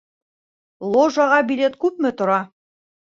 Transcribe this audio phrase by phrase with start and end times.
[0.95, 2.39] Ложаға билет күпме тора?